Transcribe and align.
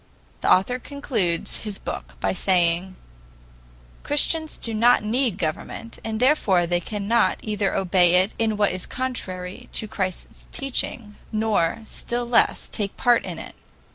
The 0.39 0.51
author 0.51 0.79
concludes 0.79 1.57
his 1.57 1.77
book 1.77 2.15
by 2.19 2.33
saying: 2.33 2.95
"Christians 4.01 4.57
do 4.57 4.73
not 4.73 5.03
need 5.03 5.37
government, 5.37 5.99
and 6.03 6.19
therefore 6.19 6.65
they 6.65 6.79
cannot 6.79 7.37
either 7.43 7.75
obey 7.75 8.15
it 8.15 8.33
in 8.39 8.57
what 8.57 8.71
is 8.71 8.87
contrary 8.87 9.69
to 9.73 9.87
Christ's 9.87 10.47
teaching 10.51 11.17
nor, 11.31 11.83
still 11.85 12.25
less, 12.27 12.67
take 12.67 12.97
part 12.97 13.23
in 13.25 13.37
it." 13.37 13.53